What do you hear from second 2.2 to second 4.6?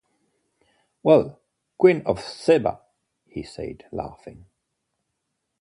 Sheba!” he said, laughing.